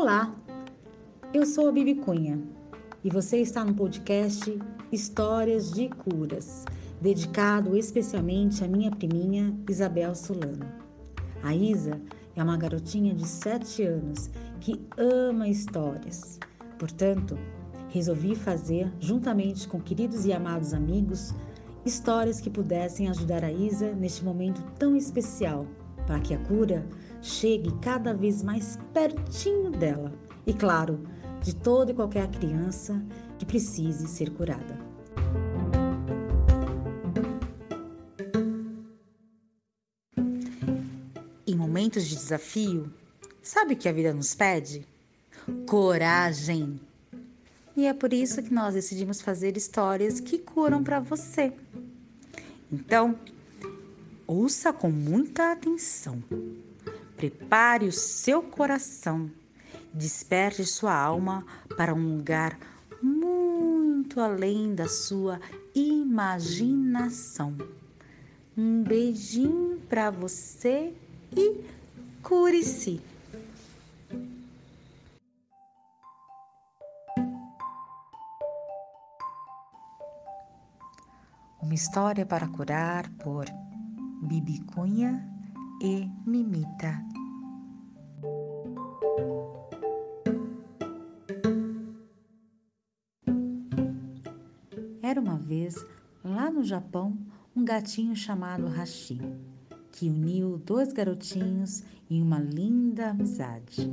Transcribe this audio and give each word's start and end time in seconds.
Olá, 0.00 0.32
eu 1.34 1.44
sou 1.44 1.68
a 1.68 1.72
Bibi 1.72 1.96
Cunha 1.96 2.40
e 3.02 3.10
você 3.10 3.38
está 3.38 3.64
no 3.64 3.74
podcast 3.74 4.56
Histórias 4.92 5.72
de 5.72 5.88
Curas, 5.88 6.64
dedicado 7.00 7.76
especialmente 7.76 8.62
à 8.62 8.68
minha 8.68 8.92
priminha 8.92 9.52
Isabel 9.68 10.14
Solano. 10.14 10.64
A 11.42 11.52
Isa 11.52 12.00
é 12.36 12.40
uma 12.44 12.56
garotinha 12.56 13.12
de 13.12 13.26
7 13.26 13.82
anos 13.82 14.30
que 14.60 14.80
ama 14.96 15.48
histórias. 15.48 16.38
Portanto, 16.78 17.36
resolvi 17.88 18.36
fazer, 18.36 18.92
juntamente 19.00 19.66
com 19.66 19.80
queridos 19.80 20.24
e 20.24 20.32
amados 20.32 20.72
amigos, 20.72 21.34
histórias 21.84 22.40
que 22.40 22.48
pudessem 22.48 23.08
ajudar 23.08 23.42
a 23.42 23.50
Isa 23.50 23.90
neste 23.94 24.24
momento 24.24 24.62
tão 24.78 24.94
especial, 24.94 25.66
para 26.08 26.20
que 26.20 26.32
a 26.32 26.38
cura 26.38 26.86
chegue 27.20 27.70
cada 27.82 28.14
vez 28.14 28.42
mais 28.42 28.78
pertinho 28.94 29.70
dela. 29.70 30.10
E 30.46 30.54
claro, 30.54 31.06
de 31.42 31.54
toda 31.54 31.92
e 31.92 31.94
qualquer 31.94 32.26
criança 32.28 33.00
que 33.38 33.44
precise 33.44 34.08
ser 34.08 34.30
curada. 34.30 34.78
Em 41.46 41.54
momentos 41.54 42.06
de 42.06 42.16
desafio, 42.16 42.90
sabe 43.42 43.74
o 43.74 43.76
que 43.76 43.88
a 43.88 43.92
vida 43.92 44.14
nos 44.14 44.34
pede? 44.34 44.86
Coragem! 45.66 46.80
E 47.76 47.84
é 47.84 47.92
por 47.92 48.14
isso 48.14 48.42
que 48.42 48.52
nós 48.52 48.72
decidimos 48.72 49.20
fazer 49.20 49.58
histórias 49.58 50.20
que 50.20 50.38
curam 50.38 50.82
para 50.82 51.00
você. 51.00 51.52
Então, 52.72 53.14
ouça 54.28 54.74
com 54.74 54.90
muita 54.90 55.52
atenção. 55.52 56.22
Prepare 57.16 57.86
o 57.86 57.92
seu 57.92 58.42
coração, 58.42 59.30
desperte 59.92 60.66
sua 60.66 60.94
alma 60.94 61.46
para 61.76 61.94
um 61.94 62.18
lugar 62.18 62.58
muito 63.02 64.20
além 64.20 64.74
da 64.74 64.86
sua 64.86 65.40
imaginação. 65.74 67.56
Um 68.56 68.82
beijinho 68.82 69.80
para 69.88 70.10
você 70.10 70.94
e 71.34 71.64
cure-se. 72.22 73.00
Uma 81.62 81.74
história 81.74 82.26
para 82.26 82.46
curar 82.48 83.08
por 83.18 83.46
Bibi 84.22 84.60
Cunha 84.74 85.26
e 85.80 86.08
Mimita. 86.26 87.02
Era 95.02 95.20
uma 95.20 95.36
vez, 95.36 95.74
lá 96.22 96.50
no 96.50 96.62
Japão, 96.62 97.16
um 97.56 97.64
gatinho 97.64 98.14
chamado 98.14 98.66
Hashi, 98.66 99.18
que 99.92 100.08
uniu 100.08 100.58
dois 100.58 100.92
garotinhos 100.92 101.82
em 102.10 102.20
uma 102.20 102.38
linda 102.38 103.10
amizade. 103.10 103.90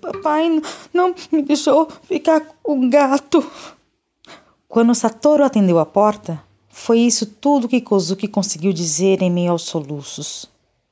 Papai 0.00 0.62
não 0.94 1.14
me 1.30 1.42
deixou 1.42 1.90
ficar 1.90 2.40
com 2.62 2.86
o 2.86 2.88
gato. 2.88 3.44
Quando 4.66 4.94
Satoru 4.94 5.44
atendeu 5.44 5.78
a 5.78 5.84
porta, 5.84 6.42
foi 6.78 7.00
isso 7.00 7.26
tudo 7.26 7.68
que 7.68 7.80
Kozuki 7.80 8.28
conseguiu 8.28 8.72
dizer 8.72 9.20
em 9.20 9.30
meio 9.30 9.50
aos 9.50 9.62
soluços. 9.62 10.48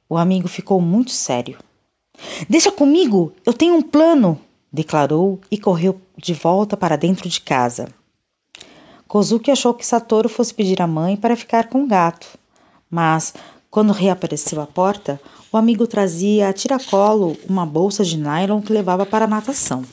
O 0.09 0.17
amigo 0.17 0.49
ficou 0.49 0.81
muito 0.81 1.13
sério. 1.13 1.57
Deixa 2.49 2.73
comigo, 2.73 3.33
eu 3.47 3.53
tenho 3.53 3.77
um 3.77 3.83
plano, 3.83 4.39
declarou 4.71 5.41
e 5.49 5.57
correu 5.57 5.99
de 6.17 6.35
volta 6.35 6.77
para 6.77 6.97
dentro 6.97 7.29
de 7.29 7.41
casa. 7.41 7.89
Kozuki 9.07 9.51
achou 9.51 9.73
que 9.73 9.87
Satoru 9.87 10.29
fosse 10.29 10.53
pedir 10.53 10.83
à 10.83 10.89
mãe 10.89 11.17
para 11.17 11.37
ficar 11.37 11.69
com 11.69 11.85
o 11.85 11.87
gato, 11.87 12.27
mas 12.91 13.33
quando 13.71 13.93
reapareceu 13.93 14.61
à 14.61 14.67
porta, 14.67 15.21
o 15.53 15.57
amigo 15.57 15.87
trazia 15.87 16.49
a 16.49 16.53
tiracolo 16.53 17.37
uma 17.49 17.65
bolsa 17.65 18.05
de 18.05 18.19
nylon 18.19 18.61
que 18.61 18.73
levava 18.73 19.07
para 19.07 19.25
a 19.25 19.29
natação. 19.29 19.85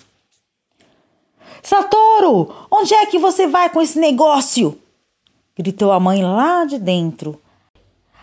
Satoru, 1.61 2.51
onde 2.69 2.93
é 2.95 3.05
que 3.05 3.19
você 3.19 3.47
vai 3.47 3.69
com 3.69 3.79
esse 3.79 3.97
negócio? 3.99 4.82
Gritou 5.55 5.91
a 5.91 5.99
mãe 5.99 6.23
lá 6.23 6.65
de 6.65 6.79
dentro. 6.79 7.39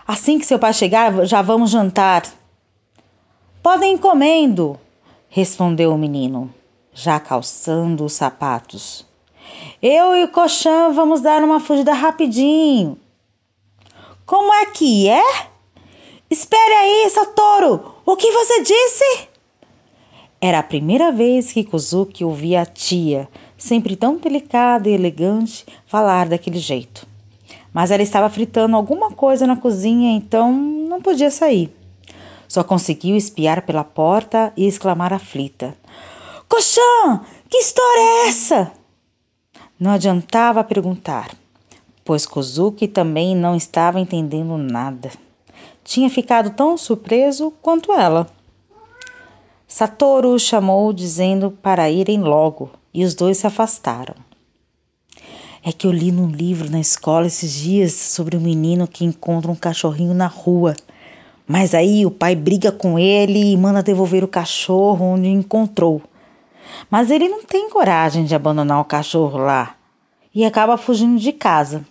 Assim 0.06 0.38
que 0.38 0.46
seu 0.46 0.58
pai 0.58 0.72
chegar, 0.72 1.24
já 1.24 1.40
vamos 1.40 1.70
jantar. 1.70 2.24
Podem 3.62 3.94
ir 3.94 3.98
comendo, 3.98 4.78
respondeu 5.28 5.92
o 5.92 5.98
menino, 5.98 6.52
já 6.92 7.20
calçando 7.20 8.04
os 8.04 8.14
sapatos. 8.14 9.06
Eu 9.80 10.16
e 10.16 10.24
o 10.24 10.28
Coxã 10.28 10.90
vamos 10.90 11.20
dar 11.20 11.44
uma 11.44 11.60
fugida 11.60 11.92
rapidinho. 11.92 12.98
Como 14.26 14.52
é 14.52 14.66
que 14.66 15.08
é? 15.08 15.48
Espere 16.28 16.74
aí, 16.74 17.10
Satoru! 17.10 17.94
O 18.04 18.16
que 18.16 18.30
você 18.32 18.62
disse? 18.62 19.28
Era 20.40 20.60
a 20.60 20.64
primeira 20.64 21.12
vez 21.12 21.52
que 21.52 21.64
Kozuki 21.64 22.24
ouvia 22.24 22.62
a 22.62 22.66
tia, 22.66 23.28
sempre 23.58 23.94
tão 23.94 24.16
delicada 24.16 24.88
e 24.88 24.92
elegante, 24.92 25.66
falar 25.86 26.28
daquele 26.28 26.58
jeito 26.58 27.09
mas 27.72 27.90
ela 27.90 28.02
estava 28.02 28.28
fritando 28.28 28.76
alguma 28.76 29.10
coisa 29.10 29.46
na 29.46 29.56
cozinha, 29.56 30.12
então 30.12 30.52
não 30.52 31.00
podia 31.00 31.30
sair. 31.30 31.74
Só 32.48 32.64
conseguiu 32.64 33.16
espiar 33.16 33.62
pela 33.62 33.84
porta 33.84 34.52
e 34.56 34.66
exclamar 34.66 35.12
aflita: 35.12 35.76
Coxão, 36.48 37.20
que 37.48 37.58
história 37.58 38.00
é 38.00 38.28
essa? 38.28 38.72
Não 39.78 39.92
adiantava 39.92 40.64
perguntar, 40.64 41.30
pois 42.04 42.26
Kozuki 42.26 42.88
também 42.88 43.36
não 43.36 43.54
estava 43.54 44.00
entendendo 44.00 44.56
nada. 44.58 45.10
Tinha 45.84 46.10
ficado 46.10 46.50
tão 46.50 46.76
surpreso 46.76 47.52
quanto 47.62 47.92
ela. 47.92 48.26
Satoru 49.66 50.38
chamou 50.38 50.92
dizendo 50.92 51.52
para 51.62 51.88
irem 51.88 52.20
logo, 52.20 52.70
e 52.92 53.04
os 53.04 53.14
dois 53.14 53.38
se 53.38 53.46
afastaram. 53.46 54.16
É 55.62 55.72
que 55.72 55.86
eu 55.86 55.92
li 55.92 56.10
num 56.10 56.28
livro 56.28 56.70
na 56.70 56.80
escola 56.80 57.26
esses 57.26 57.52
dias 57.52 57.92
sobre 57.92 58.34
um 58.36 58.40
menino 58.40 58.88
que 58.88 59.04
encontra 59.04 59.50
um 59.50 59.54
cachorrinho 59.54 60.14
na 60.14 60.26
rua. 60.26 60.74
Mas 61.46 61.74
aí 61.74 62.06
o 62.06 62.10
pai 62.10 62.34
briga 62.34 62.72
com 62.72 62.98
ele 62.98 63.52
e 63.52 63.56
manda 63.56 63.82
devolver 63.82 64.24
o 64.24 64.28
cachorro 64.28 65.04
onde 65.04 65.28
encontrou. 65.28 66.00
Mas 66.90 67.10
ele 67.10 67.28
não 67.28 67.44
tem 67.44 67.68
coragem 67.68 68.24
de 68.24 68.34
abandonar 68.34 68.80
o 68.80 68.84
cachorro 68.84 69.36
lá 69.36 69.76
e 70.34 70.44
acaba 70.44 70.78
fugindo 70.78 71.18
de 71.18 71.32
casa. 71.32 71.84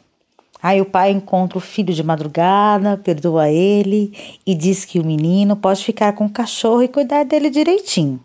Aí 0.61 0.81
o 0.81 0.85
pai 0.85 1.11
encontra 1.11 1.57
o 1.57 1.61
filho 1.61 1.93
de 1.93 2.03
madrugada, 2.03 2.97
perdoa 2.97 3.49
ele 3.49 4.13
e 4.45 4.55
diz 4.55 4.83
que 4.83 4.99
o 4.99 5.05
menino 5.05 5.55
pode 5.55 5.85
ficar 5.85 6.13
com 6.13 6.25
o 6.25 6.29
cachorro 6.29 6.81
e 6.81 6.87
cuidar 6.87 7.23
dele 7.23 7.49
direitinho. 7.49 8.19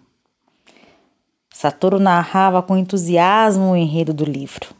Satoru 1.53 2.01
narrava 2.01 2.63
com 2.63 2.77
entusiasmo 2.77 3.73
o 3.73 3.77
enredo 3.77 4.13
do 4.13 4.25
livro. 4.25 4.75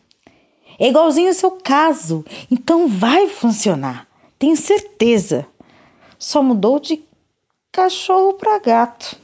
É 0.79 0.89
igualzinho 0.89 1.31
o 1.31 1.35
seu 1.35 1.53
caso, 1.53 2.25
então 2.51 2.89
vai 2.89 3.29
funcionar, 3.29 4.07
tenho 4.39 4.57
certeza. 4.57 5.47
Só 6.19 6.43
mudou 6.43 6.81
de 6.81 7.03
cachorro 7.71 8.35
para 8.35 8.59
gato. 8.59 9.17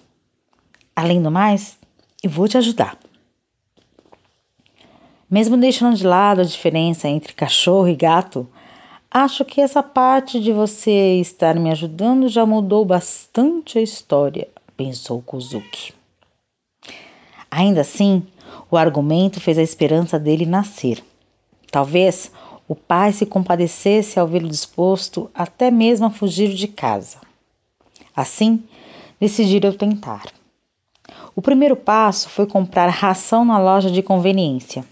Além 0.95 1.23
do 1.23 1.31
mais, 1.31 1.79
eu 2.23 2.29
vou 2.29 2.47
te 2.47 2.59
ajudar. 2.59 2.99
Mesmo 5.31 5.57
deixando 5.57 5.97
de 5.97 6.07
lado 6.07 6.41
a 6.41 6.45
diferença 6.45 7.09
entre 7.09 7.33
cachorro 7.33 7.89
e 7.89 7.95
gato, 7.95 8.49
acho 9.11 9.45
que 9.45 9.61
essa 9.61 9.83
parte 9.83 10.41
de 10.41 10.53
você 10.53 11.21
estar 11.21 11.55
me 11.55 11.71
ajudando 11.71 12.29
já 12.29 12.45
mudou 12.45 12.85
bastante 12.85 13.79
a 13.79 13.83
história, 13.83 14.49
pensou 14.77 15.23
Kozuki. 15.23 15.95
Ainda 17.51 17.81
assim, 17.81 18.25
o 18.71 18.77
argumento 18.77 19.41
fez 19.41 19.57
a 19.57 19.63
esperança 19.63 20.19
dele 20.19 20.45
nascer. 20.45 21.03
Talvez 21.71 22.31
o 22.69 22.75
pai 22.75 23.13
se 23.13 23.27
compadecesse 23.27 24.19
ao 24.19 24.27
vê-lo 24.27 24.49
disposto 24.49 25.31
até 25.35 25.71
mesmo 25.71 26.07
a 26.07 26.11
fugir 26.11 26.55
de 26.55 26.69
casa. 26.69 27.19
Assim, 28.15 28.63
decidiram 29.19 29.73
tentar. 29.73 30.25
O 31.35 31.43
primeiro 31.43 31.77
passo 31.77 32.29
foi 32.29 32.47
comprar 32.47 32.89
ração 32.89 33.45
na 33.45 33.59
loja 33.59 33.91
de 33.91 34.03
conveniência. 34.03 34.85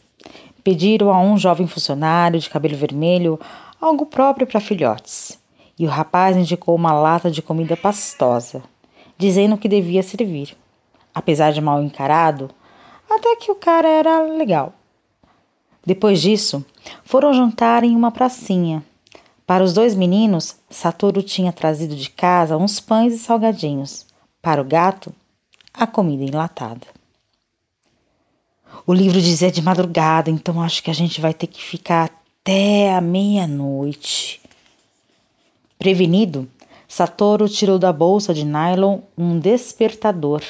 Pediram 0.62 1.10
a 1.10 1.20
um 1.20 1.36
jovem 1.36 1.66
funcionário 1.66 2.38
de 2.38 2.50
cabelo 2.50 2.76
vermelho 2.76 3.38
algo 3.80 4.06
próprio 4.06 4.46
para 4.46 4.60
filhotes, 4.60 5.38
e 5.78 5.86
o 5.86 5.88
rapaz 5.88 6.36
indicou 6.36 6.74
uma 6.74 6.92
lata 6.92 7.30
de 7.30 7.40
comida 7.40 7.76
pastosa, 7.76 8.62
dizendo 9.16 9.56
que 9.56 9.68
devia 9.68 10.02
servir. 10.02 10.56
Apesar 11.14 11.52
de 11.52 11.60
mal 11.60 11.82
encarado, 11.82 12.50
até 13.08 13.36
que 13.36 13.50
o 13.50 13.54
cara 13.54 13.88
era 13.88 14.22
legal. 14.22 14.72
Depois 15.88 16.20
disso, 16.20 16.62
foram 17.02 17.32
jantar 17.32 17.82
em 17.82 17.96
uma 17.96 18.12
pracinha. 18.12 18.84
Para 19.46 19.64
os 19.64 19.72
dois 19.72 19.94
meninos, 19.94 20.54
Satoru 20.68 21.22
tinha 21.22 21.50
trazido 21.50 21.96
de 21.96 22.10
casa 22.10 22.58
uns 22.58 22.78
pães 22.78 23.14
e 23.14 23.18
salgadinhos. 23.18 24.04
Para 24.42 24.60
o 24.60 24.64
gato, 24.66 25.14
a 25.72 25.86
comida 25.86 26.22
enlatada. 26.22 26.86
O 28.86 28.92
livro 28.92 29.18
diz 29.18 29.42
é 29.42 29.50
de 29.50 29.62
madrugada, 29.62 30.30
então 30.30 30.60
acho 30.60 30.82
que 30.82 30.90
a 30.90 30.94
gente 30.94 31.22
vai 31.22 31.32
ter 31.32 31.46
que 31.46 31.62
ficar 31.62 32.10
até 32.42 32.94
a 32.94 33.00
meia-noite. 33.00 34.42
Prevenido, 35.78 36.46
Satoru 36.86 37.48
tirou 37.48 37.78
da 37.78 37.94
bolsa 37.94 38.34
de 38.34 38.44
nylon 38.44 38.98
um 39.16 39.38
despertador. 39.38 40.42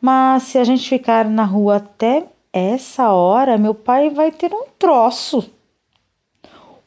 Mas 0.00 0.44
se 0.44 0.56
a 0.56 0.62
gente 0.62 0.88
ficar 0.88 1.24
na 1.24 1.44
rua 1.44 1.78
até 1.78 2.28
essa 2.52 3.12
hora, 3.12 3.56
meu 3.56 3.74
pai 3.74 4.10
vai 4.10 4.32
ter 4.32 4.52
um 4.52 4.64
troço. 4.78 5.50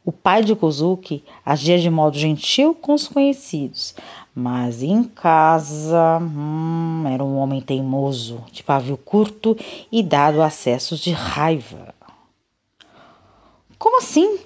O 0.05 0.11
pai 0.11 0.43
de 0.43 0.53
Kozuki 0.53 1.23
agia 1.45 1.79
de 1.79 1.89
modo 1.89 2.17
gentil 2.17 2.75
com 2.75 2.93
os 2.93 3.07
conhecidos, 3.07 3.95
mas 4.35 4.83
em 4.83 5.01
casa 5.01 6.19
hum, 6.21 7.05
era 7.07 7.23
um 7.23 7.37
homem 7.37 7.61
teimoso, 7.61 8.43
de 8.51 8.61
pavio 8.63 8.97
curto 8.97 9.57
e 9.89 10.03
dado 10.03 10.41
a 10.41 10.47
acessos 10.47 10.99
de 10.99 11.11
raiva. 11.11 11.95
Como 13.79 13.97
assim? 13.97 14.39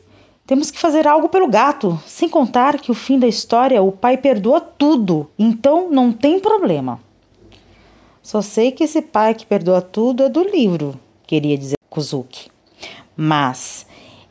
Temos 0.45 0.69
que 0.69 0.79
fazer 0.79 1.07
algo 1.07 1.27
pelo 1.27 1.47
gato, 1.47 1.99
sem 2.05 2.29
contar 2.29 2.79
que 2.79 2.91
o 2.91 2.95
fim 2.95 3.17
da 3.17 3.27
história 3.27 3.81
o 3.81 3.91
pai 3.91 4.15
perdoa 4.15 4.61
tudo, 4.61 5.27
então 5.39 5.89
não 5.89 6.13
tem 6.13 6.39
problema. 6.39 6.99
Só 8.21 8.43
sei 8.43 8.71
que 8.71 8.83
esse 8.83 9.01
pai 9.01 9.33
que 9.33 9.45
perdoa 9.45 9.81
tudo 9.81 10.23
é 10.23 10.29
do 10.29 10.43
livro, 10.43 10.99
queria 11.27 11.57
dizer 11.57 11.77
Kozuki. 11.89 12.49
Mas 13.15 13.85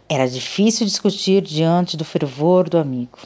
era 0.09 0.27
difícil 0.27 0.87
discutir 0.87 1.43
diante 1.43 1.97
do 1.97 2.05
fervor 2.05 2.69
do 2.69 2.79
amigo. 2.79 3.19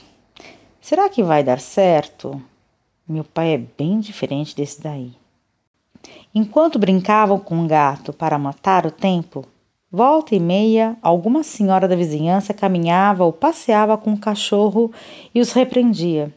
Será 0.80 1.08
que 1.08 1.22
vai 1.22 1.44
dar 1.44 1.60
certo? 1.60 2.42
Meu 3.08 3.22
pai 3.22 3.54
é 3.54 3.58
bem 3.58 4.00
diferente 4.00 4.56
desse 4.56 4.82
daí. 4.82 5.12
Enquanto 6.34 6.78
brincavam 6.78 7.38
com 7.38 7.64
o 7.64 7.66
gato 7.66 8.12
para 8.12 8.38
matar 8.38 8.86
o 8.86 8.90
tempo, 8.90 9.44
volta 9.90 10.34
e 10.34 10.40
meia 10.40 10.96
alguma 11.02 11.42
senhora 11.42 11.86
da 11.86 11.96
vizinhança 11.96 12.54
caminhava 12.54 13.24
ou 13.24 13.32
passeava 13.32 13.98
com 13.98 14.12
o 14.12 14.18
cachorro 14.18 14.92
e 15.34 15.40
os 15.40 15.52
repreendia. 15.52 16.32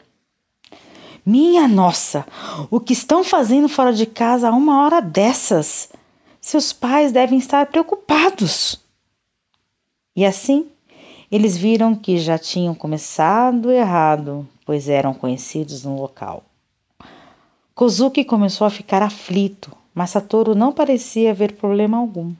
Minha 1.24 1.66
nossa, 1.66 2.26
o 2.70 2.78
que 2.78 2.92
estão 2.92 3.24
fazendo 3.24 3.68
fora 3.68 3.94
de 3.94 4.04
casa 4.04 4.48
a 4.48 4.52
uma 4.52 4.84
hora 4.84 5.00
dessas? 5.00 5.88
Seus 6.44 6.74
pais 6.74 7.10
devem 7.10 7.38
estar 7.38 7.64
preocupados. 7.68 8.78
E 10.14 10.26
assim, 10.26 10.68
eles 11.32 11.56
viram 11.56 11.94
que 11.94 12.18
já 12.18 12.38
tinham 12.38 12.74
começado 12.74 13.72
errado, 13.72 14.46
pois 14.66 14.90
eram 14.90 15.14
conhecidos 15.14 15.84
no 15.84 15.98
local. 15.98 16.44
Kozuki 17.74 18.26
começou 18.26 18.66
a 18.66 18.70
ficar 18.70 19.00
aflito, 19.00 19.72
mas 19.94 20.10
Satoru 20.10 20.54
não 20.54 20.70
parecia 20.70 21.30
haver 21.30 21.52
problema 21.52 21.96
algum. 21.96 22.34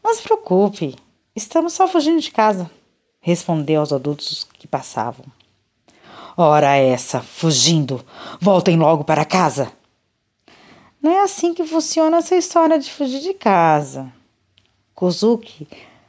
Não 0.00 0.14
se 0.14 0.22
preocupe, 0.22 0.94
estamos 1.34 1.72
só 1.72 1.88
fugindo 1.88 2.20
de 2.20 2.30
casa, 2.30 2.70
respondeu 3.20 3.80
aos 3.80 3.92
adultos 3.92 4.46
que 4.56 4.68
passavam. 4.68 5.26
Ora 6.36 6.76
essa, 6.76 7.20
fugindo! 7.20 8.04
Voltem 8.40 8.76
logo 8.78 9.02
para 9.02 9.24
casa! 9.24 9.72
Não 11.04 11.12
é 11.12 11.22
assim 11.22 11.52
que 11.52 11.66
funciona 11.66 12.16
essa 12.16 12.34
história 12.34 12.78
de 12.78 12.90
fugir 12.90 13.20
de 13.20 13.34
casa. 13.34 14.10
Kozuki 14.94 15.68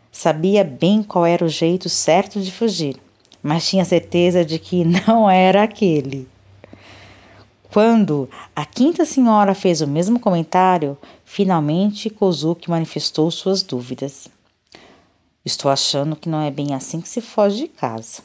sabia 0.10 0.64
bem 0.64 1.04
qual 1.04 1.26
era 1.26 1.44
o 1.44 1.50
jeito 1.50 1.90
certo 1.90 2.40
de 2.40 2.50
fugir, 2.50 2.96
mas 3.44 3.68
tinha 3.68 3.84
certeza 3.84 4.46
de 4.46 4.58
que 4.58 4.86
não 5.06 5.30
era 5.30 5.64
aquele. 5.64 6.30
Quando 7.74 8.30
a 8.56 8.66
quinta 8.66 9.04
senhora 9.04 9.54
fez 9.54 9.82
o 9.82 9.88
mesmo 9.88 10.18
comentário, 10.18 10.98
finalmente 11.26 12.10
Kozuki 12.10 12.70
manifestou 12.70 13.30
suas 13.30 13.62
dúvidas. 13.62 14.30
Estou 15.44 15.70
achando 15.70 16.16
que 16.16 16.30
não 16.30 16.40
é 16.40 16.50
bem 16.50 16.74
assim 16.74 17.02
que 17.02 17.10
se 17.10 17.20
foge 17.20 17.58
de 17.58 17.68
casa. 17.68 18.22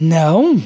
Não! 0.00 0.62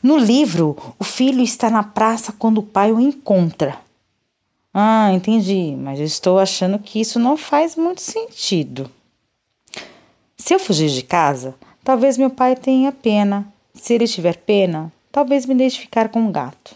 No 0.00 0.16
livro, 0.16 0.76
o 0.96 1.02
filho 1.02 1.42
está 1.42 1.68
na 1.68 1.82
praça 1.82 2.32
quando 2.38 2.58
o 2.58 2.62
pai 2.62 2.92
o 2.92 3.00
encontra. 3.00 3.82
Ah, 4.76 5.12
entendi, 5.12 5.76
mas 5.78 6.00
eu 6.00 6.04
estou 6.04 6.36
achando 6.36 6.80
que 6.80 7.00
isso 7.00 7.20
não 7.20 7.36
faz 7.36 7.76
muito 7.76 8.00
sentido. 8.00 8.90
Se 10.36 10.52
eu 10.52 10.58
fugir 10.58 10.90
de 10.90 11.02
casa, 11.02 11.54
talvez 11.84 12.18
meu 12.18 12.28
pai 12.28 12.56
tenha 12.56 12.90
pena. 12.90 13.46
Se 13.72 13.94
ele 13.94 14.08
tiver 14.08 14.36
pena, 14.36 14.92
talvez 15.12 15.46
me 15.46 15.54
deixe 15.54 15.80
ficar 15.80 16.08
com 16.08 16.26
o 16.26 16.32
gato. 16.32 16.74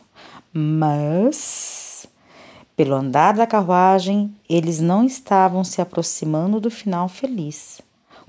Mas, 0.52 2.06
pelo 2.76 2.94
andar 2.94 3.34
da 3.34 3.48
carruagem, 3.48 4.32
eles 4.48 4.78
não 4.78 5.04
estavam 5.04 5.64
se 5.64 5.80
aproximando 5.80 6.60
do 6.60 6.70
final 6.70 7.08
feliz. 7.08 7.80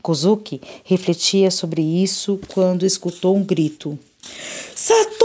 Kozuki 0.02 0.60
refletia 0.84 1.52
sobre 1.52 1.84
isso 1.84 2.40
quando 2.48 2.88
escutou 2.88 3.38
um 3.38 3.44
grito. 3.44 4.00
Satoru! 4.76 5.20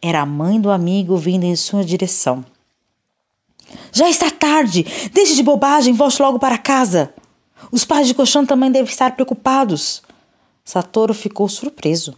Era 0.00 0.20
a 0.20 0.26
mãe 0.26 0.60
do 0.60 0.70
amigo 0.70 1.16
vindo 1.16 1.44
em 1.44 1.56
sua 1.56 1.84
direção. 1.84 2.44
Já 3.92 4.08
está 4.08 4.30
tarde! 4.30 4.84
Deixe 5.12 5.34
de 5.34 5.42
bobagem, 5.42 5.94
volte 5.94 6.20
logo 6.22 6.38
para 6.38 6.58
casa! 6.58 7.12
Os 7.72 7.84
pais 7.84 8.06
de 8.06 8.14
Colchão 8.14 8.46
também 8.46 8.70
devem 8.70 8.90
estar 8.90 9.14
preocupados. 9.14 10.02
Satoru 10.64 11.14
ficou 11.14 11.48
surpreso. 11.48 12.16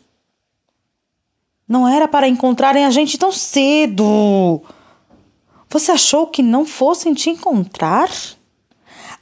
Não 1.67 1.87
era 1.87 2.09
para 2.09 2.29
encontrarem 2.29 2.85
a 2.85 2.91
gente 2.91 3.19
tão 3.19 3.31
cedo. 3.31 4.63
Você 5.69 5.93
achou 5.93 6.27
que 6.27 6.43
não 6.43 6.65
fossem 6.65 7.13
te 7.13 7.31
encontrar? 7.31 8.11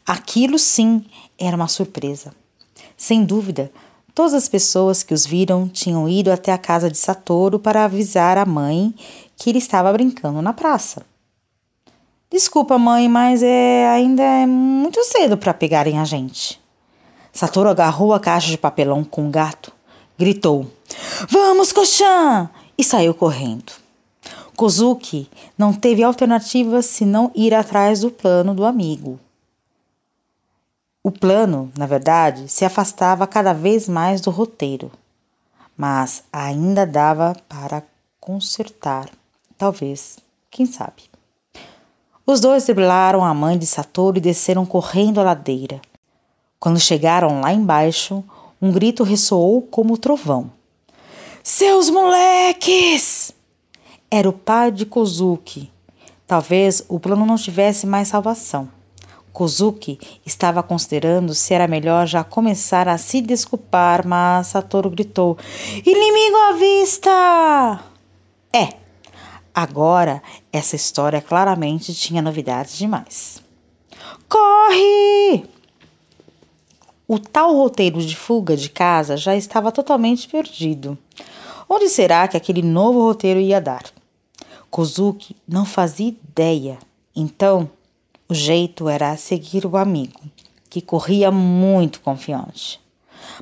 Aquilo 0.07 0.59
sim 0.59 1.05
era 1.39 1.57
uma 1.57 1.69
surpresa. 1.69 2.33
Sem 2.97 3.25
dúvida, 3.25 3.73
Todas 4.17 4.33
as 4.33 4.49
pessoas 4.49 5.03
que 5.03 5.13
os 5.13 5.27
viram 5.27 5.69
tinham 5.69 6.09
ido 6.09 6.33
até 6.33 6.51
a 6.51 6.57
casa 6.57 6.91
de 6.91 6.97
Satoru 6.97 7.59
para 7.59 7.85
avisar 7.85 8.39
a 8.39 8.47
mãe 8.47 8.95
que 9.37 9.51
ele 9.51 9.59
estava 9.59 9.93
brincando 9.93 10.41
na 10.41 10.55
praça. 10.55 11.05
Desculpa, 12.31 12.79
mãe, 12.79 13.11
mas 13.11 13.43
é 13.43 13.87
ainda 13.91 14.23
é 14.23 14.47
muito 14.47 15.05
cedo 15.05 15.37
para 15.37 15.53
pegarem 15.53 15.99
a 15.99 16.05
gente. 16.07 16.59
Satoru 17.31 17.69
agarrou 17.69 18.15
a 18.15 18.19
caixa 18.19 18.49
de 18.49 18.57
papelão 18.57 19.05
com 19.05 19.29
o 19.29 19.31
gato, 19.31 19.71
gritou: 20.19 20.67
Vamos, 21.29 21.71
Koshan! 21.71 22.49
e 22.79 22.83
saiu 22.83 23.13
correndo. 23.13 23.71
Kozuki 24.57 25.29
não 25.59 25.75
teve 25.75 26.03
alternativa 26.03 26.81
senão 26.81 27.31
ir 27.35 27.53
atrás 27.53 28.01
do 28.01 28.11
plano 28.11 28.55
do 28.55 28.65
amigo. 28.65 29.21
O 31.07 31.13
plano, 31.13 31.71
na 31.79 31.87
verdade, 31.87 32.49
se 32.49 32.65
afastava 32.65 33.29
cada 33.29 33.53
vez 33.53 33.89
mais 33.89 34.21
do 34.21 34.29
roteiro, 34.29 34.91
mas 35.77 36.25
ainda 36.33 36.85
dava 36.85 37.33
para 37.49 37.85
consertar, 38.19 39.09
talvez, 39.57 40.19
quem 40.51 40.67
sabe. 40.67 41.05
Os 42.27 42.41
dois 42.41 42.65
driblaram 42.65 43.25
a 43.25 43.33
mãe 43.33 43.57
de 43.57 43.67
Satoru 43.67 44.19
e 44.19 44.21
desceram 44.21 44.67
correndo 44.67 45.21
a 45.21 45.23
ladeira. 45.23 45.81
Quando 46.59 46.81
chegaram 46.81 47.41
lá 47.41 47.53
embaixo, 47.53 48.25
um 48.61 48.73
grito 48.73 49.05
ressoou 49.05 49.63
como 49.63 49.97
trovão. 49.97 50.51
Seus 51.41 51.89
moleques! 51.89 53.33
Era 54.11 54.29
o 54.29 54.33
pai 54.33 54.73
de 54.73 54.85
Kozuki. 54.85 55.71
Talvez 56.27 56.85
o 56.89 56.99
plano 56.99 57.25
não 57.25 57.37
tivesse 57.37 57.87
mais 57.87 58.09
salvação. 58.09 58.75
Kozuki 59.37 59.99
estava 60.25 60.63
considerando 60.63 61.35
se 61.35 61.53
era 61.53 61.69
melhor 61.69 62.07
já 62.07 62.25
começar 62.25 62.89
a 62.89 62.97
se 62.97 63.21
desculpar, 63.21 64.07
mas 64.09 64.47
Satoru 64.47 64.89
gritou: 64.89 65.37
Inimigo 65.85 66.37
à 66.49 66.53
vista! 66.53 67.85
É, 68.51 68.79
agora 69.55 70.23
essa 70.51 70.75
história 70.75 71.21
claramente 71.21 71.93
tinha 71.93 72.23
novidades 72.23 72.79
demais. 72.79 73.43
Corre! 74.27 75.45
O 77.07 77.19
tal 77.19 77.55
roteiro 77.55 78.01
de 78.01 78.17
fuga 78.17 78.57
de 78.57 78.71
casa 78.71 79.19
já 79.19 79.37
estava 79.37 79.71
totalmente 79.71 80.27
perdido. 80.29 80.97
Onde 81.69 81.91
será 81.91 82.27
que 82.27 82.39
aquele 82.39 82.63
novo 82.63 83.03
roteiro 83.03 83.39
ia 83.39 83.61
dar? 83.61 83.85
Kozuki 84.71 85.37
não 85.47 85.67
fazia 85.67 86.09
ideia. 86.09 86.79
Então, 87.15 87.69
o 88.29 88.35
jeito 88.35 88.89
era 88.89 89.17
seguir 89.17 89.65
o 89.65 89.77
amigo, 89.77 90.21
que 90.69 90.81
corria 90.81 91.31
muito 91.31 92.01
confiante. 92.01 92.81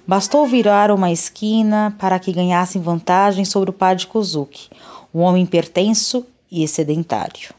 Bastou 0.07 0.47
virar 0.47 0.91
uma 0.91 1.11
esquina 1.11 1.95
para 1.99 2.19
que 2.19 2.33
ganhassem 2.33 2.83
vantagem 2.83 3.45
sobre 3.45 3.71
o 3.71 3.73
pai 3.73 3.97
de 3.97 4.07
Kozuki, 4.07 4.69
um 5.15 5.21
homem 5.21 5.47
pertenço 5.47 6.27
e 6.51 6.67
sedentário. 6.69 7.55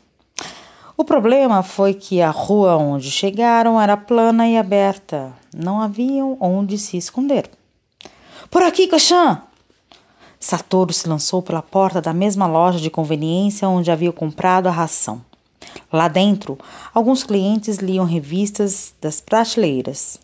O 0.97 1.03
problema 1.03 1.61
foi 1.61 1.93
que 1.93 2.21
a 2.21 2.29
rua 2.29 2.77
onde 2.77 3.11
chegaram 3.11 3.81
era 3.81 3.97
plana 3.97 4.47
e 4.47 4.57
aberta. 4.57 5.33
Não 5.53 5.81
haviam 5.81 6.37
onde 6.39 6.77
se 6.77 6.95
esconder. 6.95 7.49
Por 8.49 8.61
aqui, 8.61 8.87
Kachan! 8.87 9.41
Satoru 10.39 10.93
se 10.93 11.09
lançou 11.09 11.41
pela 11.41 11.61
porta 11.61 12.01
da 12.01 12.13
mesma 12.13 12.45
loja 12.45 12.79
de 12.79 12.89
conveniência 12.89 13.67
onde 13.67 13.91
havia 13.91 14.11
comprado 14.11 14.67
a 14.67 14.71
ração. 14.71 15.21
Lá 15.91 16.07
dentro, 16.07 16.57
alguns 16.93 17.23
clientes 17.23 17.77
liam 17.77 18.05
revistas 18.05 18.93
das 19.01 19.21
prateleiras. 19.21 20.19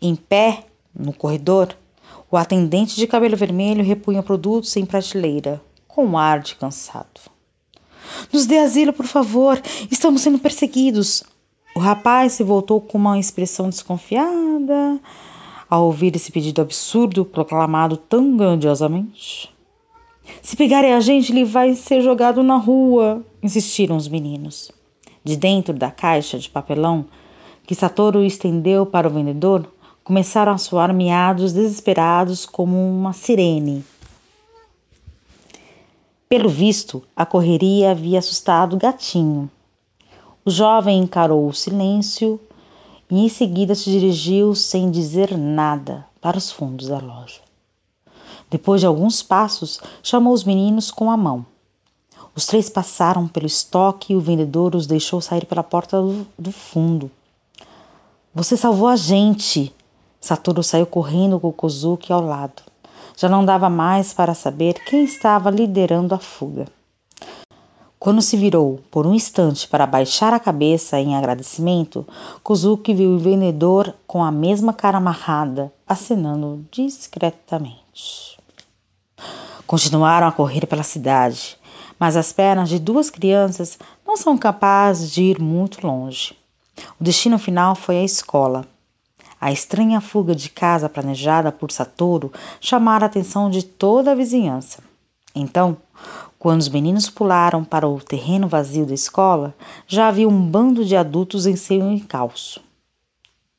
Em 0.00 0.14
pé, 0.14 0.64
no 0.94 1.12
corredor, 1.12 1.74
o 2.30 2.36
atendente 2.36 2.96
de 2.96 3.06
cabelo 3.06 3.36
vermelho 3.36 3.84
repunha 3.84 4.22
produtos 4.22 4.76
em 4.76 4.86
prateleira, 4.86 5.60
com 5.86 6.06
um 6.06 6.18
ar 6.18 6.40
de 6.40 6.54
cansado. 6.54 7.20
Nos 8.32 8.46
dê 8.46 8.58
asilo, 8.58 8.92
por 8.92 9.06
favor, 9.06 9.60
estamos 9.90 10.22
sendo 10.22 10.38
perseguidos. 10.38 11.22
O 11.74 11.80
rapaz 11.80 12.32
se 12.32 12.42
voltou 12.42 12.80
com 12.80 12.98
uma 12.98 13.18
expressão 13.18 13.68
desconfiada 13.68 15.00
ao 15.68 15.86
ouvir 15.86 16.14
esse 16.14 16.30
pedido 16.30 16.60
absurdo 16.60 17.24
proclamado 17.24 17.96
tão 17.96 18.36
grandiosamente. 18.36 19.50
Se 20.42 20.56
pegarem 20.56 20.92
a 20.92 21.00
gente, 21.00 21.32
ele 21.32 21.44
vai 21.44 21.74
ser 21.74 22.02
jogado 22.02 22.42
na 22.42 22.56
rua, 22.56 23.24
insistiram 23.42 23.96
os 23.96 24.06
meninos. 24.06 24.70
De 25.24 25.36
dentro 25.36 25.74
da 25.74 25.90
caixa 25.90 26.38
de 26.38 26.48
papelão 26.48 27.06
que 27.66 27.74
Satoru 27.74 28.22
estendeu 28.22 28.84
para 28.84 29.06
o 29.06 29.10
vendedor, 29.10 29.72
começaram 30.02 30.52
a 30.52 30.58
soar 30.58 30.92
miados 30.92 31.52
desesperados 31.52 32.44
como 32.44 32.76
uma 32.76 33.12
sirene. 33.12 33.84
Pelo 36.28 36.48
visto, 36.48 37.02
a 37.14 37.24
correria 37.26 37.90
havia 37.90 38.18
assustado 38.18 38.74
o 38.74 38.78
gatinho. 38.78 39.50
O 40.44 40.50
jovem 40.50 40.98
encarou 40.98 41.46
o 41.46 41.52
silêncio 41.52 42.40
e 43.10 43.20
em 43.24 43.28
seguida 43.28 43.74
se 43.74 43.90
dirigiu 43.90 44.54
sem 44.54 44.90
dizer 44.90 45.36
nada 45.36 46.06
para 46.20 46.38
os 46.38 46.50
fundos 46.50 46.88
da 46.88 46.98
loja. 46.98 47.40
Depois 48.50 48.80
de 48.80 48.86
alguns 48.86 49.22
passos, 49.22 49.80
chamou 50.02 50.32
os 50.32 50.44
meninos 50.44 50.90
com 50.90 51.10
a 51.10 51.16
mão. 51.16 51.46
Os 52.34 52.46
três 52.46 52.70
passaram 52.70 53.28
pelo 53.28 53.46
estoque 53.46 54.12
e 54.12 54.16
o 54.16 54.20
vendedor 54.20 54.74
os 54.74 54.86
deixou 54.86 55.20
sair 55.20 55.44
pela 55.44 55.62
porta 55.62 56.00
do, 56.00 56.26
do 56.38 56.50
fundo. 56.50 57.10
Você 58.34 58.56
salvou 58.56 58.88
a 58.88 58.96
gente! 58.96 59.72
Satoru 60.20 60.62
saiu 60.62 60.86
correndo 60.86 61.38
com 61.38 61.52
Kozuki 61.52 62.12
ao 62.12 62.24
lado. 62.24 62.62
Já 63.16 63.28
não 63.28 63.44
dava 63.44 63.68
mais 63.68 64.14
para 64.14 64.34
saber 64.34 64.74
quem 64.84 65.04
estava 65.04 65.50
liderando 65.50 66.14
a 66.14 66.18
fuga. 66.18 66.66
Quando 67.98 68.22
se 68.22 68.36
virou 68.36 68.80
por 68.90 69.06
um 69.06 69.14
instante 69.14 69.68
para 69.68 69.86
baixar 69.86 70.32
a 70.32 70.40
cabeça 70.40 70.98
em 70.98 71.14
agradecimento, 71.14 72.04
Kozuki 72.42 72.94
viu 72.94 73.10
o 73.10 73.18
vendedor 73.18 73.94
com 74.06 74.24
a 74.24 74.32
mesma 74.32 74.72
cara 74.72 74.98
amarrada, 74.98 75.72
acenando 75.86 76.64
discretamente. 76.70 78.38
Continuaram 79.66 80.26
a 80.26 80.32
correr 80.32 80.66
pela 80.66 80.82
cidade, 80.82 81.56
mas 82.02 82.16
as 82.16 82.32
pernas 82.32 82.68
de 82.68 82.80
duas 82.80 83.10
crianças 83.10 83.78
não 84.04 84.16
são 84.16 84.36
capazes 84.36 85.08
de 85.12 85.22
ir 85.22 85.40
muito 85.40 85.86
longe. 85.86 86.36
O 86.98 87.04
destino 87.04 87.38
final 87.38 87.76
foi 87.76 87.98
a 87.98 88.02
escola. 88.02 88.66
A 89.40 89.52
estranha 89.52 90.00
fuga 90.00 90.34
de 90.34 90.50
casa 90.50 90.88
planejada 90.88 91.52
por 91.52 91.70
Satoru 91.70 92.32
chamara 92.60 93.04
a 93.04 93.06
atenção 93.06 93.48
de 93.48 93.62
toda 93.62 94.10
a 94.10 94.14
vizinhança. 94.16 94.82
Então, 95.32 95.76
quando 96.40 96.62
os 96.62 96.68
meninos 96.68 97.08
pularam 97.08 97.62
para 97.62 97.86
o 97.86 98.00
terreno 98.00 98.48
vazio 98.48 98.84
da 98.84 98.94
escola, 98.94 99.54
já 99.86 100.08
havia 100.08 100.28
um 100.28 100.44
bando 100.44 100.84
de 100.84 100.96
adultos 100.96 101.46
em 101.46 101.54
seu 101.54 101.88
encalço. 101.88 102.60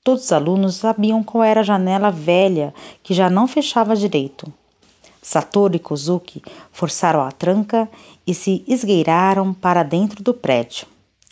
Todos 0.03 0.25
os 0.25 0.31
alunos 0.33 0.75
sabiam 0.75 1.23
qual 1.23 1.45
era 1.45 1.61
a 1.61 1.63
janela 1.63 2.11
velha 2.11 2.73
que 3.01 3.13
já 3.13 3.29
não 3.29 3.47
fechava 3.47 3.95
direito. 3.95 4.51
Satoru 5.23 5.75
e 5.75 5.79
Kozuki 5.79 6.43
forçaram 6.71 7.21
a 7.21 7.31
tranca 7.31 7.89
e 8.27 8.33
se 8.33 8.63
esgueiraram 8.67 9.53
para 9.53 9.81
dentro 9.81 10.21
do 10.21 10.33
prédio. 10.33 10.85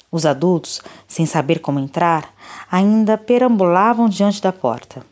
Os 0.10 0.26
adultos, 0.26 0.82
sem 1.08 1.26
saber 1.26 1.60
como 1.60 1.78
entrar, 1.78 2.34
ainda 2.72 3.18
perambulavam 3.18 4.10
diante 4.10 4.42
da 4.42 4.52
porta. 4.52 5.06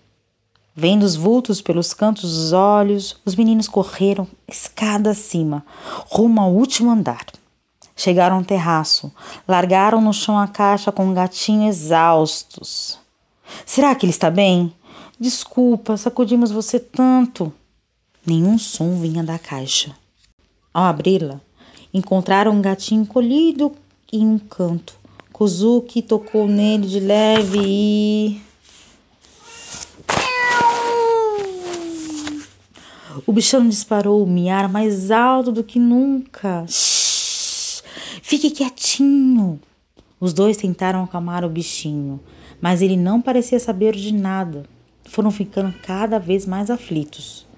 Vendo 0.76 1.04
os 1.04 1.18
vultos 1.18 1.62
pelos 1.62 1.94
cantos 1.94 2.34
dos 2.34 2.54
olhos, 2.54 3.18
os 3.26 3.36
meninos 3.36 3.68
correram 3.68 4.26
escada 4.48 5.12
acima, 5.12 5.66
rumo 6.10 6.40
ao 6.40 6.52
último 6.52 6.90
andar. 6.90 7.26
Chegaram 7.96 8.38
ao 8.38 8.46
terraço, 8.46 9.12
largaram 9.46 10.00
no 10.00 10.14
chão 10.14 10.40
a 10.40 10.48
caixa 10.48 10.90
com 10.90 11.06
um 11.08 11.14
gatinho 11.14 11.68
exaustos. 11.68 12.98
Será 13.66 13.94
que 13.94 14.06
ele 14.06 14.12
está 14.12 14.32
bem? 14.32 14.74
Desculpa, 15.20 15.98
sacudimos 15.98 16.50
você 16.50 16.80
tanto. 16.80 17.52
Nenhum 18.26 18.58
som 18.58 19.00
vinha 19.00 19.24
da 19.24 19.40
caixa. 19.40 19.96
Ao 20.74 20.84
abri-la, 20.84 21.40
encontraram 21.94 22.52
um 22.52 22.62
gatinho 22.62 23.02
encolhido 23.02 23.72
em 24.12 24.28
um 24.28 24.38
canto. 24.38 24.94
Kozuki 25.32 26.02
tocou 26.02 26.48
nele 26.48 26.86
de 26.86 27.00
leve 27.00 27.60
e. 27.64 28.42
O 33.26 33.32
bichão 33.32 33.68
disparou 33.68 34.24
o 34.24 34.28
miar 34.28 34.68
mais 34.70 35.12
alto 35.12 35.52
do 35.52 35.64
que 35.64 35.80
nunca. 35.80 36.66
Shhh, 36.68 37.82
fique 38.22 38.52
quietinho. 38.52 39.60
Os 40.20 40.34
dois 40.34 40.58
tentaram 40.58 41.04
acalmar 41.04 41.46
o 41.46 41.50
bichinho, 41.50 42.20
mas 42.60 42.82
ele 42.82 42.98
não 42.98 43.22
parecia 43.22 43.60
saber 43.60 43.96
de 43.96 44.14
nada. 44.14 44.66
Foram 45.06 45.32
ficando 45.32 45.74
cada 45.82 46.20
vez 46.20 46.46
mais 46.46 46.70
aflitos. 46.70 47.49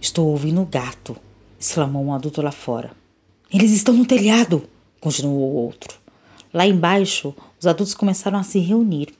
Estou 0.00 0.28
ouvindo 0.28 0.62
o 0.62 0.66
gato, 0.66 1.14
exclamou 1.58 2.02
um 2.02 2.14
adulto 2.14 2.40
lá 2.40 2.50
fora. 2.50 2.90
Eles 3.52 3.70
estão 3.72 3.92
no 3.92 4.06
telhado, 4.06 4.62
continuou 4.98 5.50
o 5.50 5.56
outro. 5.56 5.98
Lá 6.54 6.66
embaixo, 6.66 7.34
os 7.60 7.66
adultos 7.66 7.94
começaram 7.94 8.38
a 8.38 8.42
se 8.42 8.58
reunir. 8.58 9.10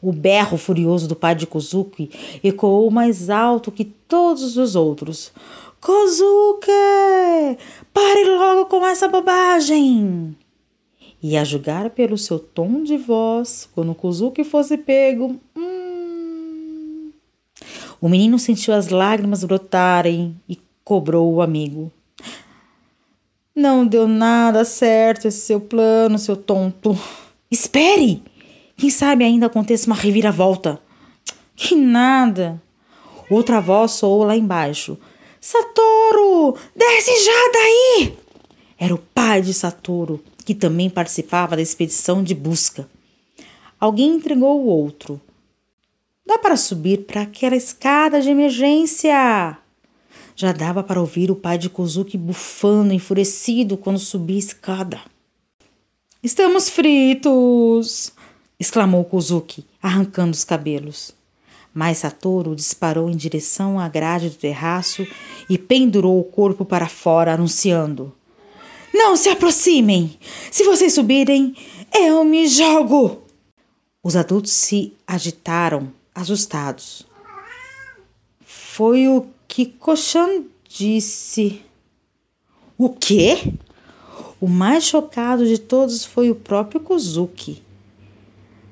O 0.00 0.12
berro 0.12 0.56
furioso 0.56 1.08
do 1.08 1.16
pai 1.16 1.34
de 1.34 1.44
Kozuki 1.46 2.10
ecoou 2.42 2.88
mais 2.88 3.30
alto 3.30 3.72
que 3.72 3.84
todos 3.84 4.56
os 4.56 4.76
outros. 4.76 5.32
Kozuki! 5.80 6.70
Pare 7.92 8.24
logo 8.24 8.66
com 8.66 8.86
essa 8.86 9.08
bobagem! 9.08 10.36
E 11.20 11.36
a 11.36 11.42
julgar 11.42 11.90
pelo 11.90 12.16
seu 12.16 12.38
tom 12.38 12.84
de 12.84 12.96
voz, 12.96 13.68
quando 13.74 13.94
Kozuki 13.94 14.44
fosse 14.44 14.78
pego, 14.78 15.36
hum... 15.56 15.71
o 18.02 18.08
menino 18.08 18.36
sentiu 18.36 18.74
as 18.74 18.88
lágrimas 18.88 19.44
brotarem 19.44 20.36
e 20.48 20.58
cobrou 20.82 21.32
o 21.32 21.40
amigo. 21.40 21.92
Não 23.54 23.86
deu 23.86 24.08
nada 24.08 24.64
certo 24.64 25.28
esse 25.28 25.38
seu 25.38 25.60
plano, 25.60 26.18
seu 26.18 26.36
tonto. 26.36 26.98
Espere! 27.48 28.20
Quem 28.76 28.90
sabe 28.90 29.22
ainda 29.22 29.46
aconteça 29.46 29.86
uma 29.86 29.94
reviravolta. 29.94 30.80
Que 31.54 31.76
nada. 31.76 32.60
Outra 33.30 33.60
voz 33.60 33.92
soou 33.92 34.24
lá 34.24 34.36
embaixo. 34.36 34.98
Satoru, 35.40 36.56
desce 36.74 37.24
já 37.24 37.50
daí! 37.52 38.18
Era 38.80 38.94
o 38.96 38.98
pai 38.98 39.42
de 39.42 39.54
Satoru, 39.54 40.20
que 40.44 40.56
também 40.56 40.90
participava 40.90 41.54
da 41.54 41.62
expedição 41.62 42.20
de 42.20 42.34
busca. 42.34 42.88
Alguém 43.78 44.16
entregou 44.16 44.60
o 44.60 44.66
outro. 44.66 45.20
Dá 46.32 46.38
para 46.38 46.56
subir 46.56 47.04
para 47.04 47.20
aquela 47.20 47.54
escada 47.54 48.18
de 48.22 48.30
emergência. 48.30 49.58
Já 50.34 50.50
dava 50.50 50.82
para 50.82 50.98
ouvir 50.98 51.30
o 51.30 51.36
pai 51.36 51.58
de 51.58 51.68
Kozuki 51.68 52.16
bufando, 52.16 52.94
enfurecido, 52.94 53.76
quando 53.76 53.98
subia 53.98 54.36
a 54.36 54.38
escada. 54.38 55.00
Estamos 56.22 56.70
fritos! 56.70 58.14
exclamou 58.58 59.04
Kozuki, 59.04 59.66
arrancando 59.82 60.30
os 60.30 60.42
cabelos. 60.42 61.14
Mas 61.74 61.98
Satoru 61.98 62.56
disparou 62.56 63.10
em 63.10 63.16
direção 63.16 63.78
à 63.78 63.86
grade 63.86 64.30
do 64.30 64.36
terraço 64.36 65.06
e 65.50 65.58
pendurou 65.58 66.18
o 66.18 66.24
corpo 66.24 66.64
para 66.64 66.88
fora, 66.88 67.34
anunciando: 67.34 68.10
Não 68.94 69.16
se 69.16 69.28
aproximem! 69.28 70.18
Se 70.50 70.64
vocês 70.64 70.94
subirem, 70.94 71.54
eu 71.94 72.24
me 72.24 72.48
jogo! 72.48 73.20
Os 74.02 74.16
adultos 74.16 74.52
se 74.52 74.94
agitaram, 75.06 75.92
assustados. 76.14 77.06
Foi 78.44 79.08
o 79.08 79.26
que 79.46 79.66
Koshan 79.66 80.44
disse. 80.68 81.62
O 82.76 82.88
quê? 82.90 83.52
O 84.40 84.48
mais 84.48 84.84
chocado 84.84 85.46
de 85.46 85.58
todos 85.58 86.04
foi 86.04 86.30
o 86.30 86.34
próprio 86.34 86.80
Kozuki. 86.80 87.62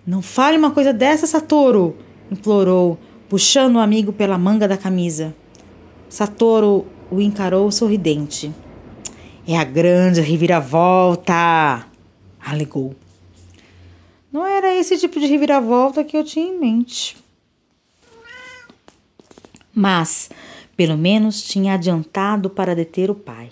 Não 0.06 0.23
fale 0.23 0.56
uma 0.56 0.70
coisa 0.70 0.92
dessa, 0.92 1.26
Satoru! 1.26 1.97
implorou, 2.30 2.99
puxando 3.28 3.76
o 3.76 3.80
amigo 3.80 4.12
pela 4.12 4.38
manga 4.38 4.66
da 4.66 4.76
camisa. 4.76 5.35
Satoru 6.09 6.87
o 7.11 7.20
encarou 7.20 7.70
sorridente. 7.70 8.52
É 9.47 9.56
a 9.56 9.64
grande 9.64 10.20
reviravolta! 10.20 11.87
alegou. 12.40 12.94
Não 14.32 14.47
era 14.47 14.75
esse 14.75 14.97
tipo 14.97 15.20
de 15.20 15.26
reviravolta 15.26 16.02
que 16.02 16.16
eu 16.16 16.25
tinha 16.25 16.47
em 16.47 16.59
mente. 16.59 17.20
Mas, 19.81 20.29
Pelo 20.77 20.97
menos 20.97 21.43
tinha 21.43 21.75
adiantado 21.75 22.49
para 22.49 22.75
deter 22.75 23.11
o 23.11 23.15
pai. 23.15 23.51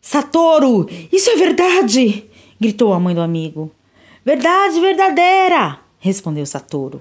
Satoru, 0.00 0.88
isso 1.10 1.28
é 1.28 1.34
verdade! 1.34 2.24
gritou 2.60 2.92
a 2.92 3.00
mãe 3.00 3.16
do 3.16 3.20
amigo. 3.20 3.68
Verdade 4.24 4.80
verdadeira! 4.80 5.80
respondeu 5.98 6.46
Satoru. 6.46 7.00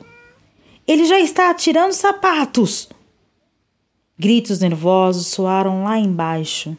Ele 0.88 1.06
já 1.06 1.20
está 1.20 1.52
atirando 1.52 1.94
sapatos! 1.94 2.90
Gritos 4.18 4.60
nervosos 4.60 5.28
soaram 5.28 5.84
lá 5.84 6.00
embaixo. 6.00 6.76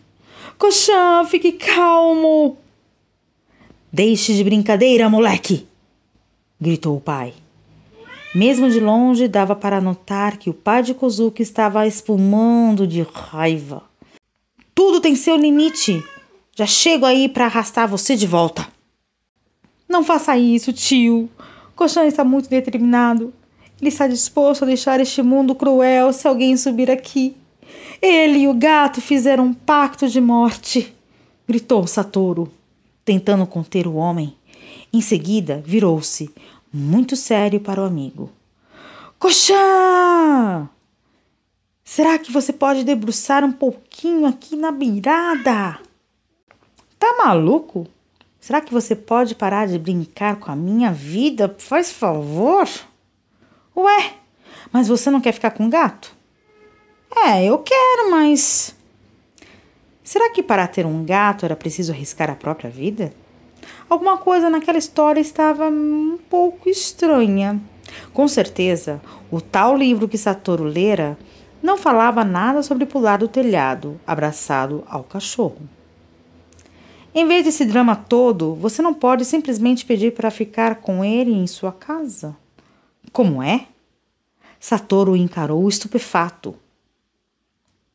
Coxã, 0.59 1.25
fique 1.25 1.53
calmo! 1.53 2.57
Deixe 3.93 4.35
de 4.35 4.43
brincadeira, 4.43 5.09
moleque! 5.09 5.69
gritou 6.61 6.97
o 6.97 7.01
pai. 7.01 7.33
Mesmo 8.35 8.71
de 8.71 8.81
longe, 8.81 9.29
dava 9.29 9.55
para 9.55 9.81
notar 9.81 10.39
que 10.39 10.49
o 10.49 10.55
pai 10.55 10.83
de 10.83 10.95
Kozuki 10.95 11.43
estava 11.43 11.87
espumando 11.87 12.87
de 12.87 13.03
raiva. 13.03 13.83
Tudo 14.75 15.01
tem 15.01 15.15
seu 15.15 15.37
limite. 15.37 16.03
Já 16.57 16.67
chego 16.67 17.05
aí 17.05 17.29
para 17.29 17.45
arrastar 17.45 17.87
você 17.87 18.17
de 18.17 18.27
volta. 18.27 18.67
Não 19.87 20.03
faça 20.03 20.37
isso, 20.39 20.73
tio. 20.73 21.29
Colchão 21.77 22.07
está 22.07 22.25
muito 22.25 22.49
determinado. 22.49 23.35
Ele 23.79 23.89
está 23.89 24.07
disposto 24.07 24.63
a 24.63 24.67
deixar 24.67 24.99
este 25.01 25.23
mundo 25.23 25.55
cruel 25.55 26.13
se 26.13 26.27
alguém 26.27 26.57
subir 26.57 26.91
aqui. 26.91 27.37
Ele 28.01 28.41
e 28.41 28.49
o 28.49 28.55
gato 28.55 29.01
fizeram 29.01 29.47
um 29.47 29.55
pacto 29.55 30.09
de 30.09 30.21
morte, 30.21 30.93
gritou 31.47 31.87
Satoru, 31.87 32.51
tentando 33.05 33.47
conter 33.47 33.87
o 33.87 33.95
homem. 33.95 34.35
Em 34.93 35.01
seguida, 35.01 35.63
virou-se, 35.65 36.31
muito 36.73 37.15
sério 37.17 37.61
para 37.61 37.81
o 37.81 37.85
amigo. 37.85 38.31
Coxã! 39.19 40.69
Será 41.85 42.19
que 42.19 42.33
você 42.33 42.53
pode 42.53 42.85
debruçar 42.85 43.45
um 43.45 43.53
pouquinho 43.53 44.27
aqui 44.27 44.57
na 44.57 44.73
beirada? 44.73 45.79
Tá 46.99 47.17
maluco? 47.19 47.87
Será 48.41 48.61
que 48.61 48.73
você 48.73 48.97
pode 48.97 49.35
parar 49.35 49.69
de 49.69 49.79
brincar 49.79 50.37
com 50.37 50.51
a 50.51 50.57
minha 50.57 50.91
vida? 50.91 51.55
Faz 51.59 51.93
favor? 51.93 52.69
Ué, 53.77 54.15
mas 54.73 54.89
você 54.89 55.11
não 55.11 55.21
quer 55.21 55.33
ficar 55.33 55.51
com 55.51 55.69
gato? 55.69 56.15
É, 57.15 57.45
eu 57.45 57.59
quero, 57.59 58.11
mas. 58.11 58.75
Será 60.03 60.31
que 60.31 60.43
para 60.43 60.67
ter 60.67 60.87
um 60.87 61.05
gato 61.05 61.45
era 61.45 61.55
preciso 61.55 61.93
arriscar 61.93 62.31
a 62.31 62.35
própria 62.35 62.71
vida? 62.71 63.13
Alguma 63.93 64.17
coisa 64.17 64.49
naquela 64.49 64.79
história 64.79 65.21
estava 65.21 65.69
um 65.69 66.19
pouco 66.31 66.67
estranha. 66.67 67.61
Com 68.15 68.27
certeza, 68.27 69.03
o 69.31 69.39
tal 69.39 69.77
livro 69.77 70.09
que 70.09 70.17
Satoru 70.17 70.65
lera 70.65 71.19
não 71.63 71.77
falava 71.77 72.25
nada 72.25 72.63
sobre 72.63 72.87
pular 72.87 73.19
do 73.19 73.29
telhado, 73.29 74.01
abraçado 74.07 74.83
ao 74.89 75.05
cachorro. 75.05 75.69
Em 77.15 77.29
vez 77.29 77.45
desse 77.45 77.67
drama 77.67 77.95
todo, 77.95 78.55
você 78.55 78.81
não 78.81 78.95
pode 78.95 79.27
simplesmente 79.27 79.85
pedir 79.85 80.15
para 80.15 80.31
ficar 80.31 80.77
com 80.77 81.05
ele 81.05 81.31
em 81.31 81.47
sua 81.47 81.71
casa? 81.71 82.35
Como 83.13 83.43
é? 83.43 83.67
Satoru 84.59 85.15
encarou 85.15 85.69
estupefato. 85.69 86.57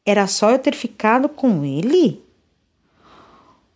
Era 0.06 0.27
só 0.27 0.51
eu 0.51 0.60
ter 0.60 0.75
ficado 0.75 1.27
com 1.27 1.66
ele? 1.66 2.24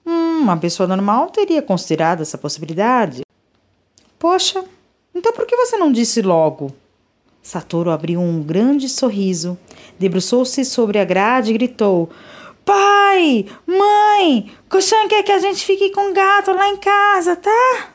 Hum, 0.06 0.40
uma 0.42 0.58
pessoa 0.58 0.88
normal 0.88 1.30
teria 1.30 1.62
considerado 1.62 2.22
essa 2.22 2.38
possibilidade. 2.38 3.24
Poxa, 4.18 4.64
então 5.14 5.34
por 5.34 5.46
que 5.46 5.56
você 5.56 5.78
não 5.78 5.92
disse 5.92 6.22
logo? 6.22 6.74
Satoru 7.42 7.90
abriu 7.90 8.20
um 8.20 8.42
grande 8.44 8.88
sorriso, 8.88 9.58
debruçou-se 9.98 10.64
sobre 10.64 11.00
a 11.00 11.06
grade 11.06 11.50
e 11.50 11.54
gritou: 11.54 12.10
Pai, 12.64 13.46
mãe, 13.66 14.52
Cochan 14.70 15.08
quer 15.08 15.24
que 15.24 15.32
a 15.32 15.40
gente 15.40 15.66
fique 15.66 15.90
com 15.92 16.12
o 16.12 16.14
gato 16.14 16.52
lá 16.52 16.70
em 16.70 16.78
casa, 16.78 17.36
tá? 17.36 17.94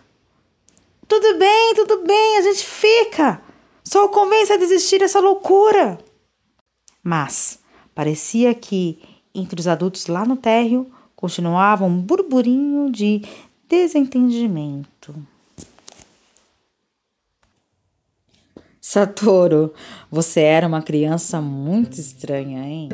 Tudo 1.06 1.38
bem, 1.38 1.74
tudo 1.76 2.02
bem, 2.04 2.38
a 2.38 2.42
gente 2.42 2.66
fica. 2.66 3.40
Só 3.84 4.04
o 4.04 4.08
convence 4.08 4.52
a 4.52 4.56
desistir 4.56 4.98
dessa 4.98 5.20
loucura. 5.20 5.98
Mas 7.02 7.60
parecia 7.94 8.52
que 8.52 8.98
entre 9.32 9.60
os 9.60 9.68
adultos 9.68 10.08
lá 10.08 10.24
no 10.24 10.36
térreo 10.36 10.90
continuava 11.26 11.84
um 11.84 12.00
burburinho 12.00 12.88
de 12.88 13.20
desentendimento. 13.68 15.12
Satoru, 18.80 19.74
você 20.08 20.42
era 20.42 20.68
uma 20.68 20.80
criança 20.80 21.40
muito 21.40 21.94
estranha, 21.94 22.64
hein? 22.64 22.88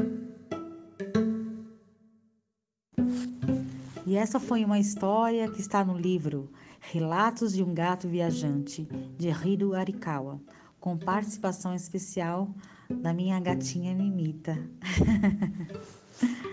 E 4.07 4.17
essa 4.17 4.41
foi 4.41 4.65
uma 4.65 4.79
história 4.79 5.47
que 5.51 5.61
está 5.61 5.85
no 5.85 5.99
livro 5.99 6.51
Relatos 6.81 7.53
de 7.53 7.63
um 7.63 7.75
Gato 7.75 8.09
Viajante, 8.09 8.89
de 9.19 9.29
Hiro 9.29 9.75
Arikawa, 9.75 10.41
com 10.81 10.97
participação 10.97 11.75
especial 11.75 12.49
da 12.89 13.13
minha 13.13 13.39
gatinha 13.39 13.95
Mimita. 13.95 14.59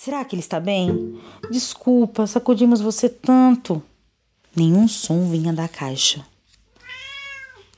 Será 0.00 0.24
que 0.24 0.36
ele 0.36 0.40
está 0.40 0.60
bem? 0.60 1.18
Desculpa, 1.50 2.24
sacudimos 2.24 2.80
você 2.80 3.08
tanto. 3.08 3.82
Nenhum 4.54 4.86
som 4.86 5.28
vinha 5.28 5.52
da 5.52 5.66
caixa. 5.66 6.24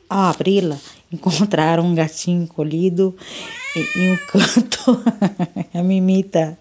Ao 0.07 0.25
abri-la, 0.25 0.79
encontraram 1.11 1.83
um 1.83 1.95
gatinho 1.95 2.43
encolhido 2.43 3.17
em 3.97 4.13
um 4.13 4.19
canto. 4.29 5.03
a 5.73 5.83
Mimita 5.83 6.59